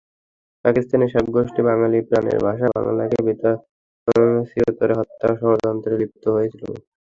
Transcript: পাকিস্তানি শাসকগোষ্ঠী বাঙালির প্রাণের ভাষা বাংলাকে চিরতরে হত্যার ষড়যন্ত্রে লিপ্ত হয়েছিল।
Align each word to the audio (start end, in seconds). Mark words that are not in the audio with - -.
পাকিস্তানি 0.65 1.05
শাসকগোষ্ঠী 1.09 1.61
বাঙালির 1.67 2.07
প্রাণের 2.09 2.39
ভাষা 2.47 2.67
বাংলাকে 2.77 3.17
চিরতরে 4.49 4.93
হত্যার 4.99 5.33
ষড়যন্ত্রে 5.41 5.93
লিপ্ত 6.01 6.23
হয়েছিল। 6.35 6.63